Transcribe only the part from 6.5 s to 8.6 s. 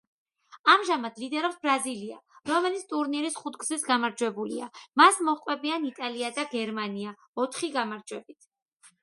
გერმანია ოთხი გამარჯვებით.